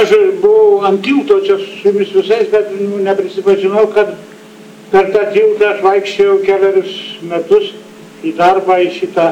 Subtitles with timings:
[0.00, 4.14] aš buvau ant tilto čia su jumis visais, bet nu, neprisipažinau, kad
[4.92, 6.94] per tą tiltą aš vaikščiojau keliarius
[7.30, 7.72] metus
[8.24, 9.28] į darbą, į šitą,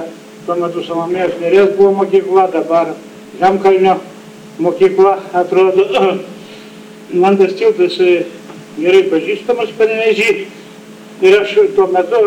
[0.47, 2.95] tuo metu Salomėjos Nerės buvo mokykla, dabar
[3.41, 3.99] Žemkalnio
[4.63, 5.87] mokykla atrodo.
[7.23, 8.25] Man tas tiltas e,
[8.79, 10.31] gerai pažįstamas panevežį
[11.23, 12.23] ir aš tuo metu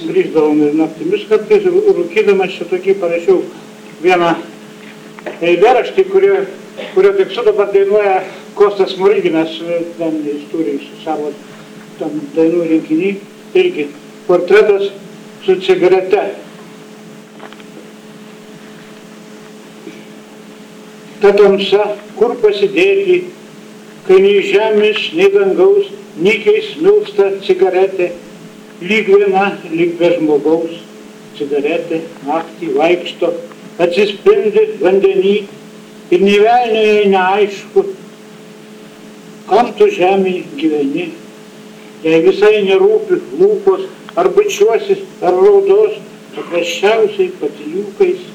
[0.00, 3.42] grįždavom ir naktimis kartais, rūkydamas čia tokį parašiau
[4.00, 4.32] vieną
[5.44, 6.38] eilėraštį, kurio,
[6.94, 8.20] kurio tekstu dabar dainuoja
[8.54, 9.56] Kostas Muriginas,
[9.98, 11.32] ten jis turi savo
[11.98, 13.10] tam dainų rinkinį,
[13.60, 13.86] irgi
[14.26, 14.88] portretas
[15.44, 16.22] su cigarete.
[21.20, 21.84] Ta tamsa,
[22.16, 23.20] kur pasidėti,
[24.06, 25.90] kai nei žemės, nei dangaus,
[26.20, 28.10] nykiai smilsta cigaretė,
[28.80, 30.78] lyg viena, lyg be žmogaus,
[31.36, 33.34] cigaretė naktį vaikšto,
[33.80, 35.36] atsispindi vandenį
[36.10, 37.84] ir nevelniai neaišku,
[39.50, 41.06] kam tu žemėje gyveni,
[42.04, 43.86] jei visai nerūpi lūpos,
[44.18, 45.98] ar bučiuosis, ar raudos,
[46.34, 48.26] paprasčiausiai patijūkais,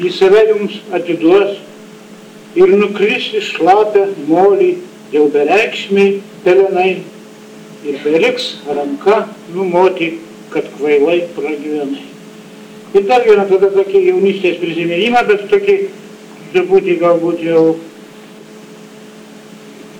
[0.00, 1.58] į save jums atiduos
[2.58, 4.70] ir nukris iš šlapę molį
[5.12, 6.92] jau bereikšmiai pelenai
[7.86, 10.12] ir beliks ranka numoti,
[10.50, 12.06] kad kvailai pragyvenai.
[12.94, 15.76] Ir dar vieną tada tokį jaunystės prisiminimą, bet tokį
[16.52, 17.64] truputį galbūt jau,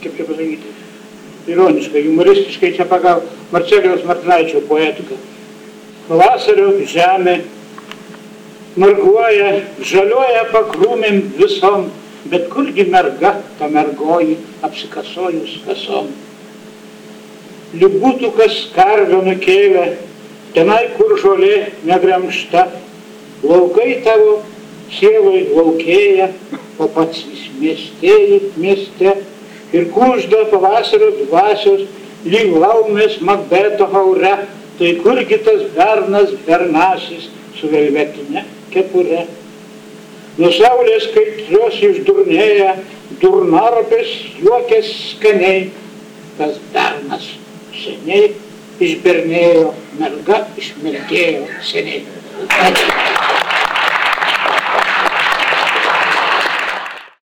[0.02, 0.74] kaip čia pasakyti,
[1.50, 5.18] ironiškai, humoristiškai čia pagal Marcelijos Martinaičio poetiką.
[6.08, 7.36] Pavasario žemė
[8.80, 11.88] marguoja, žaliuoja pakrūmėm visom,
[12.30, 16.10] bet kurgi merga, ta mergoji, apsikasojus kasom.
[17.78, 19.86] Liuk būtų kas karvę nukėlę,
[20.54, 22.66] tenai kur žolė negremšta,
[23.46, 24.40] laukai tavo
[25.00, 26.30] sieloj laukėja,
[26.80, 29.16] o pats vis miestėji mieste
[29.72, 31.86] ir kužda pavasario dvasios,
[32.24, 34.34] lyg laumės Makbeto haure,
[34.78, 39.26] tai kurgi tas bernas bernasis su velvetinė kepure.
[40.41, 42.76] Nuo saulės kaitrios išdurnėja,
[43.20, 45.69] durnarpės juokės skaniai,
[46.38, 47.26] tas bernas
[47.76, 48.30] seniai
[48.80, 49.70] išbernėjo,
[50.00, 52.04] merga išmirgėjo seniai.
[52.48, 53.09] Ačiū.